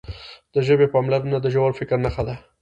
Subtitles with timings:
[0.53, 2.35] د ژبې پاملرنه د ژور فکر نښه ده.